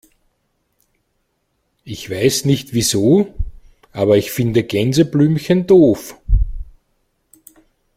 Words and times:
Ich 1.83 2.09
weiß 2.09 2.45
nicht 2.45 2.73
wieso, 2.73 3.35
aber 3.91 4.17
ich 4.17 4.31
finde 4.31 4.63
Gänseblümchen 4.63 5.67
doof. 5.67 6.17